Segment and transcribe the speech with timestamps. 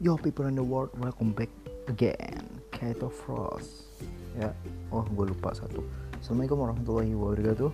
[0.00, 1.52] Yo people in the world, welcome back
[1.84, 2.40] again.
[2.72, 3.84] Kato Frost.
[4.32, 4.48] Ya,
[4.88, 5.84] oh gue lupa satu.
[6.16, 7.68] Assalamualaikum warahmatullahi wabarakatuh.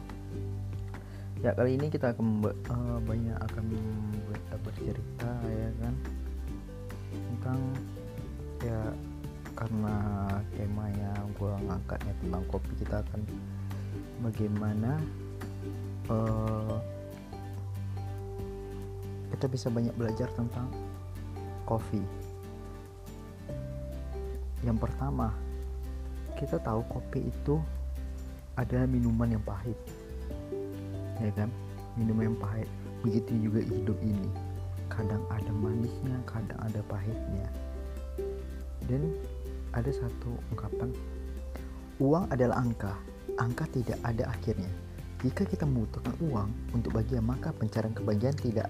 [1.46, 3.64] Ya kali ini kita akan uh, banyak akan
[4.58, 5.94] bercerita ya kan?
[7.14, 7.58] Tentang
[8.58, 8.80] ya
[9.54, 9.96] karena
[10.58, 13.22] tema yang gue ngangkatnya tentang kopi kita akan
[14.26, 14.98] bagaimana
[16.10, 16.82] uh,
[19.30, 20.66] kita bisa banyak belajar tentang
[21.66, 21.98] kopi.
[24.62, 25.34] Yang pertama,
[26.38, 27.58] kita tahu kopi itu
[28.54, 29.76] adalah minuman yang pahit.
[31.18, 31.50] Ya kan?
[31.98, 32.70] Minuman yang pahit.
[33.02, 34.30] Begitu juga hidup ini.
[34.86, 37.46] Kadang ada manisnya, kadang ada pahitnya.
[38.86, 39.12] Dan
[39.74, 40.94] ada satu ungkapan,
[41.98, 42.94] uang adalah angka.
[43.36, 44.70] Angka tidak ada akhirnya.
[45.20, 48.68] Jika kita membutuhkan uang untuk bagian maka pencarian kebahagiaan tidak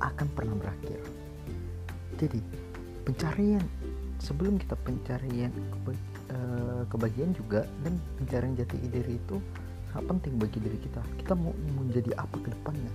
[0.00, 1.19] akan pernah berakhir
[2.20, 2.40] jadi
[3.08, 3.64] pencarian.
[4.20, 5.96] Sebelum kita pencarian keba,
[6.36, 9.40] uh, kebahagiaan juga dan pencarian jati diri itu
[9.88, 11.00] sangat penting bagi diri kita.
[11.24, 12.92] Kita mau menjadi apa ke depannya?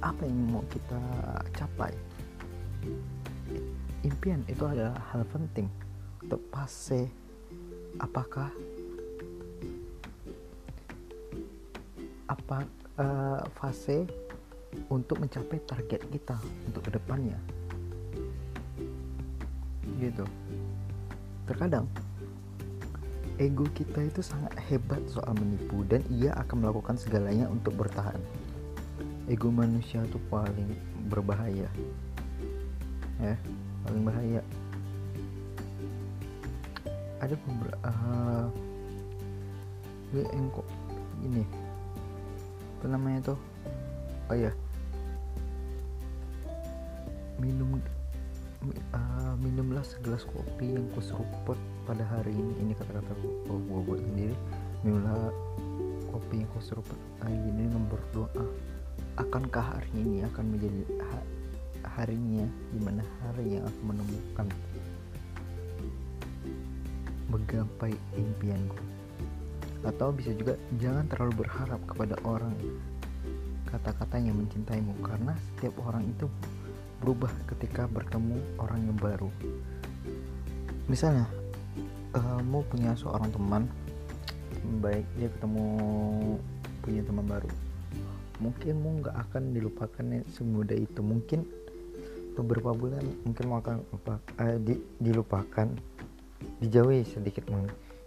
[0.00, 1.00] Apa yang mau kita
[1.52, 1.92] capai?
[4.00, 5.68] Impian itu adalah hal penting
[6.24, 7.08] untuk fase
[8.00, 8.48] apakah
[12.24, 12.64] apa
[12.96, 14.08] uh, fase
[14.88, 16.36] untuk mencapai target kita
[16.66, 17.36] untuk ke depannya
[20.10, 20.24] gitu.
[21.48, 21.88] Terkadang
[23.40, 28.18] ego kita itu sangat hebat soal menipu dan ia akan melakukan segalanya untuk bertahan.
[29.26, 30.76] Ego manusia itu paling
[31.08, 31.68] berbahaya.
[33.18, 33.36] Ya
[33.84, 34.40] paling bahaya.
[37.24, 38.46] Ada beberapa uh,
[40.22, 40.62] engkau
[41.24, 41.42] ini
[42.78, 43.38] apa namanya tuh
[44.28, 44.52] oh ya
[47.40, 47.80] minum
[48.72, 52.52] uh, minumlah segelas kopi yang kuseruput pada hari ini.
[52.64, 54.36] Ini kata-kata gue buat sendiri.
[54.84, 55.32] Minumlah
[56.08, 58.44] kopi yang kuseruput hari ini dan berdoa.
[59.20, 61.18] Akankah hari ini akan menjadi ha
[61.98, 62.46] harinya?
[62.72, 64.46] Di mana hari yang akan menemukan
[67.28, 68.78] menggapai impianku?
[69.84, 72.56] Atau bisa juga jangan terlalu berharap kepada orang
[73.68, 74.96] kata-kata yang mencintaimu.
[75.04, 76.26] Karena setiap orang itu
[77.02, 79.30] berubah ketika bertemu orang yang baru.
[80.86, 81.26] Misalnya
[82.14, 83.62] uh, mau punya seorang teman
[84.80, 85.66] baik dia ketemu
[86.80, 87.50] punya teman baru.
[88.42, 90.04] Mungkin mau nggak akan dilupakan
[90.34, 91.00] semudah itu.
[91.00, 91.46] Mungkin
[92.34, 95.68] beberapa bulan mungkin mau akan lupa, uh, di, dilupakan.
[96.60, 97.48] Dijauhi sedikit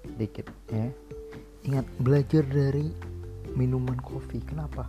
[0.06, 0.88] sedikit ya.
[1.66, 2.94] Ingat belajar dari
[3.58, 4.40] minuman kopi.
[4.46, 4.86] Kenapa?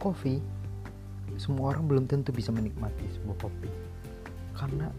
[0.00, 0.59] Kopi
[1.36, 3.70] semua orang belum tentu bisa menikmati sebuah kopi.
[4.56, 4.90] Karena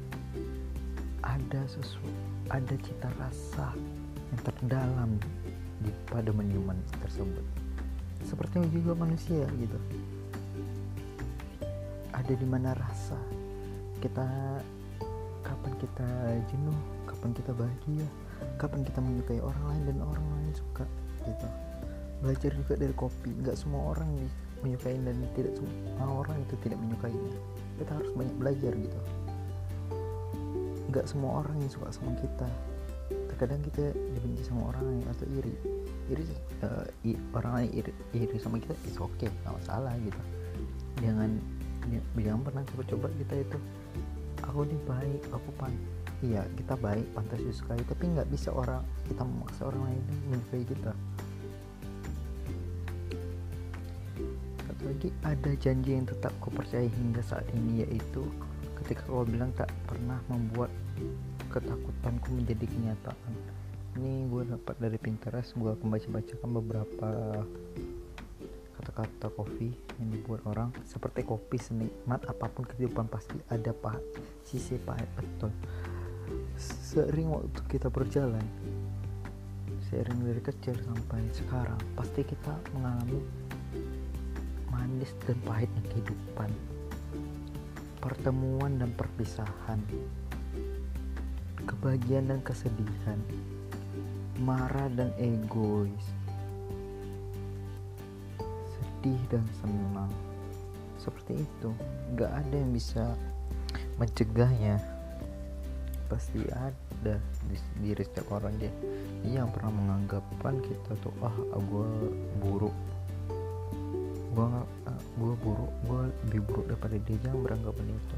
[1.21, 3.71] ada sesuatu ada cita rasa
[4.31, 5.11] yang terdalam
[5.79, 7.43] di pada minuman tersebut.
[8.27, 9.79] Seperti juga manusia gitu.
[12.11, 13.17] Ada di mana rasa
[14.03, 14.27] kita
[15.41, 16.07] kapan kita
[16.49, 18.07] jenuh kapan kita bahagia
[18.57, 20.85] kapan kita menyukai orang lain dan orang lain suka
[21.25, 21.47] gitu.
[22.21, 23.31] Belajar juga dari kopi.
[23.41, 24.31] Nggak semua orang nih
[24.61, 27.33] menyukai dan tidak semua orang itu tidak menyukainya.
[27.81, 28.99] Kita harus banyak belajar gitu.
[30.91, 32.47] Nggak semua orang yang suka sama kita.
[33.33, 35.55] Terkadang kita dibenci sama orang lain atau iri.
[36.11, 36.25] Iri
[36.65, 40.21] uh, i, orang lain iri, iri sama kita itu oke okay, nggak masalah gitu.
[41.01, 41.29] Jangan
[42.19, 43.57] jangan pernah coba-coba kita itu.
[44.41, 45.73] Aku ini baik aku pan
[46.21, 50.93] iya kita baik pantas disukai tapi nggak bisa orang kita memaksa orang lain menyukai kita
[54.81, 58.25] lagi ada janji yang tetap kau percaya hingga saat ini yaitu
[58.81, 60.73] ketika kau bilang tak pernah membuat
[61.53, 63.33] ketakutanku menjadi kenyataan.
[63.99, 67.09] Ini gue dapat dari Pinterest gue akan baca-bacakan beberapa
[68.79, 69.69] kata-kata kopi
[70.01, 70.73] yang dibuat orang.
[70.87, 74.01] Seperti kopi senikmat apa pun kehidupan pasti ada pahit
[74.47, 75.53] sisi pahit betul.
[76.57, 78.43] Sering waktu kita berjalan
[79.91, 83.19] sering dari kecil sampai sekarang pasti kita mengalami
[85.01, 86.49] manis dan pahitnya kehidupan.
[87.97, 89.81] Pertemuan dan perpisahan.
[91.65, 93.17] Kebahagiaan dan kesedihan.
[94.45, 96.05] Marah dan egois.
[98.77, 100.13] Sedih dan senang.
[101.01, 101.73] Seperti itu.
[102.13, 103.17] Nggak ada yang bisa
[103.97, 104.77] mencegahnya.
[106.13, 107.17] Pasti ada
[107.49, 108.69] di diri setiap orang dia.
[109.25, 111.89] Yang pernah menganggapkan kita tuh ah gue
[112.37, 112.75] buruk.
[114.37, 114.45] Gue
[115.19, 118.17] gue buruk gue lebih buruk daripada dia jangan beranggapan itu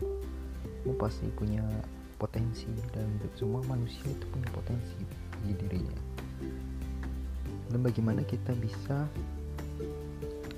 [0.83, 1.63] gue pasti punya
[2.23, 4.95] potensi hidup semua manusia itu punya potensi
[5.43, 5.99] di dirinya.
[7.67, 9.07] Dan bagaimana kita bisa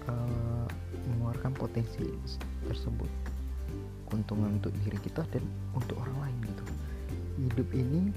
[0.06, 0.68] uh,
[1.10, 2.06] mengeluarkan potensi
[2.69, 3.10] tersebut?
[4.13, 5.42] Keuntungan untuk diri kita dan
[5.74, 6.66] untuk orang lain gitu.
[7.50, 8.13] Hidup ini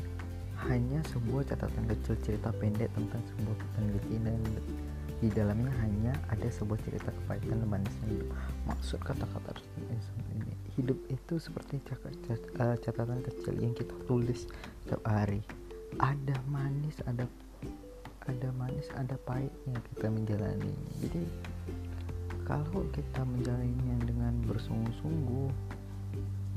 [0.68, 4.40] hanya sebuah catatan kecil cerita pendek tentang sebuah penelitian dan
[5.18, 8.30] di dalamnya hanya ada sebuah cerita kepahitan dan manisnya hidup.
[8.70, 14.46] Maksud kata-kata ini hidup itu seperti eh, catatan kecil yang kita tulis
[14.86, 15.42] setiap hari.
[15.98, 17.26] Ada manis ada
[18.28, 20.74] ada manis ada pahitnya kita menjalani.
[21.02, 21.22] Jadi
[22.46, 25.50] kalau kita menjalaninya dengan bersungguh-sungguh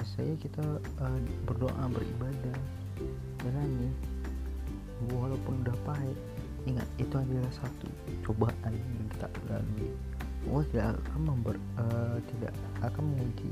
[0.02, 0.66] saya kita
[1.02, 2.58] uh, berdoa beribadah
[3.42, 3.90] jalani
[5.14, 6.18] walaupun udah pahit
[6.66, 7.90] ingat itu adalah satu
[8.24, 9.92] cobaan yang kita lalui
[10.42, 13.50] Allah tidak akan member, uh, tidak akan menguji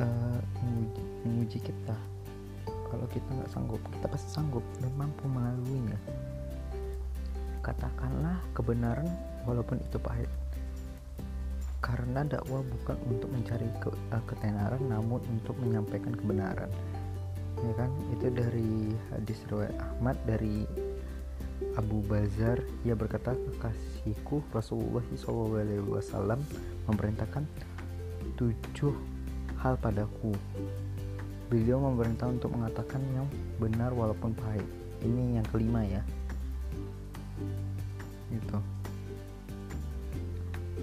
[0.00, 1.96] uh, menguji, menguji kita.
[2.64, 4.64] Kalau kita nggak sanggup kita pasti sanggup.
[4.80, 5.98] Dan mampu melaluinya.
[7.60, 9.06] Katakanlah kebenaran
[9.44, 10.30] walaupun itu pahit.
[11.84, 16.72] Karena dakwah bukan untuk mencari ke, uh, ketenaran namun untuk menyampaikan kebenaran.
[17.60, 17.92] Ya kan?
[18.16, 20.64] Itu dari hadis riwayat Ahmad dari
[21.80, 26.36] Abu Bazar ia berkata kekasihku Rasulullah SAW
[26.92, 27.48] memerintahkan
[28.36, 28.92] tujuh
[29.64, 30.36] hal padaku.
[31.48, 33.24] Beliau memerintah untuk mengatakan yang
[33.56, 34.68] benar walaupun pahit.
[35.00, 36.04] Ini yang kelima ya.
[38.28, 38.60] Gitu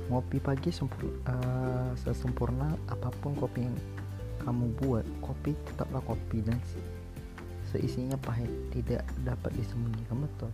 [0.07, 3.75] ngopi pagi sempur, uh, sesempurna apa pun kopi yang
[4.47, 6.55] kamu buat kopi tetaplah kopi dan
[7.67, 10.23] seisinya pahit tidak dapat disembunyikan.
[10.23, 10.51] Betul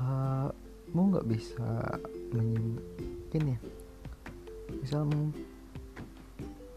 [0.00, 0.48] uh,
[0.92, 1.68] mau nggak bisa
[2.32, 3.58] menyembuhkan ya?
[4.80, 5.32] Misal mau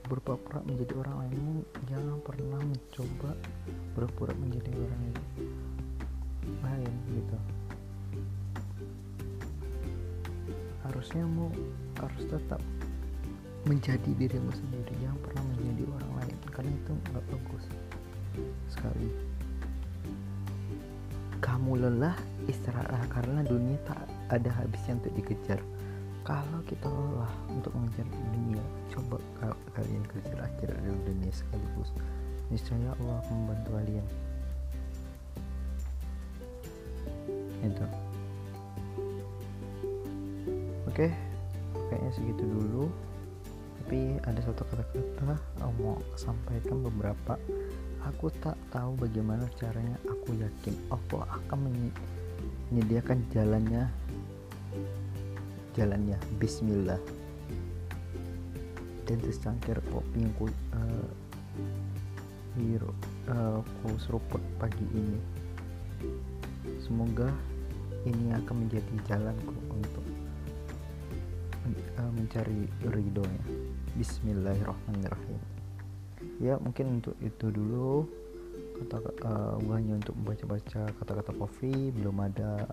[0.09, 3.31] berpura-pura menjadi orang lain jangan pernah mencoba
[3.93, 5.01] berpura menjadi orang
[6.65, 6.93] lain.
[7.13, 7.37] Gitu.
[10.81, 11.53] Harusnya mau
[12.01, 12.61] harus tetap
[13.69, 16.37] menjadi dirimu sendiri yang pernah menjadi orang lain.
[16.49, 17.65] Karena itu nggak bagus
[18.73, 19.07] sekali
[21.39, 22.15] kamu lelah
[22.51, 23.99] istirahatlah karena dunia tak
[24.31, 25.59] ada habisnya untuk dikejar.
[26.27, 29.17] Kalau kita lelah untuk mengejar dunia coba
[29.73, 31.89] kalian kejar akhir dari dunia sekaligus.
[32.51, 34.05] Niscaya Allah membantu kalian.
[37.63, 37.85] Itu.
[40.91, 41.07] Oke
[41.89, 42.85] kayaknya segitu dulu.
[43.81, 45.33] Tapi ada satu kata-kata
[45.81, 47.41] mau sampaikan beberapa
[48.05, 51.59] aku tak tahu bagaimana caranya aku yakin Allah akan
[52.71, 53.83] menyediakan jalannya.
[55.75, 56.17] Jalannya.
[56.39, 56.99] Bismillah.
[59.03, 61.07] Dan secangkir kopi yang ku uh,
[62.55, 62.91] hero,
[63.27, 65.19] uh, ku seruput pagi ini.
[66.83, 67.33] Semoga
[68.05, 70.05] ini akan menjadi jalanku untuk
[71.97, 73.43] uh, mencari ridhonya.
[73.97, 75.58] Bismillahirrahmanirrahim
[76.39, 78.07] ya mungkin untuk itu dulu.
[78.79, 78.97] Kata
[79.27, 82.63] uh, hanya untuk membaca-baca kata-kata kopi belum ada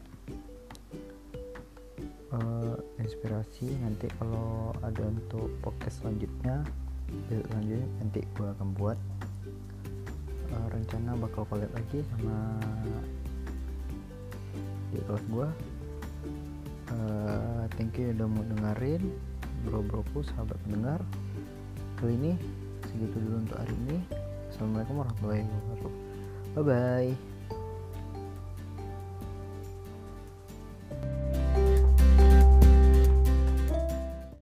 [2.31, 3.75] uh, inspirasi.
[3.83, 6.63] Nanti kalau ada untuk podcast selanjutnya
[7.31, 8.99] selanjutnya nanti gue akan buat.
[10.47, 12.39] Uh, rencana bakal collab lagi sama
[14.95, 15.49] di kelas gue
[16.93, 19.03] uh, thank you udah mau dengerin.
[19.67, 21.01] Bro-broku sahabat pendengar.
[21.99, 22.33] Kali ini
[22.97, 23.97] segitu dulu untuk hari ini.
[24.49, 25.93] Assalamualaikum warahmatullahi wabarakatuh.
[26.57, 27.36] Bye bye